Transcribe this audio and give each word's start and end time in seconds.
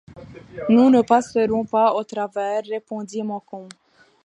Nous 0.67 0.89
ne 0.89 1.03
passerons 1.03 1.63
pas 1.63 1.93
au 1.93 2.03
travers, 2.03 2.63
répondit 2.65 3.21
Mokoum. 3.21 3.69